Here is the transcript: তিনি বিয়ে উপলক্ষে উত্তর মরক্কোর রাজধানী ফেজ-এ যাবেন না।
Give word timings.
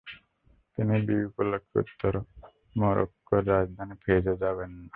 তিনি 0.77 0.95
বিয়ে 1.05 1.27
উপলক্ষে 1.29 1.75
উত্তর 1.83 2.13
মরক্কোর 2.75 3.41
রাজধানী 3.51 3.95
ফেজ-এ 4.03 4.33
যাবেন 4.43 4.71
না। 4.77 4.87